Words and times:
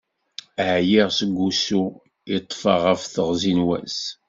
Ԑyiɣ 0.69 1.07
seg 1.17 1.31
usu 1.47 1.83
i 2.35 2.37
ṭṭfeɣ 2.43 2.77
ɣef 2.87 3.01
teɣzi 3.13 3.53
n 3.57 3.59
wass. 3.67 3.99